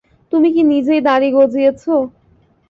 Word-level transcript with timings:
তুমি 0.31 0.49
কি 0.55 0.61
নিজেই 0.71 1.01
দাড়ি 1.07 1.29
গজিয়েছো? 1.37 1.93